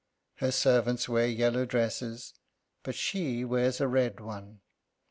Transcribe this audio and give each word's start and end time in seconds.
Her 0.37 0.51
servants 0.51 1.07
wear 1.07 1.27
yellow 1.27 1.63
dresses, 1.67 2.33
but 2.81 2.95
she 2.95 3.45
wears 3.45 3.79
a 3.79 3.87
red 3.87 4.19
one. 4.19 4.61